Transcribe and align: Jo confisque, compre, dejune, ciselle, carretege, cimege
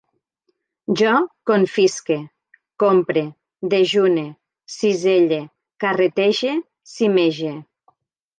Jo 1.01 1.09
confisque, 1.49 2.17
compre, 2.83 3.23
dejune, 3.75 4.23
ciselle, 4.77 5.39
carretege, 5.85 6.57
cimege 6.95 7.55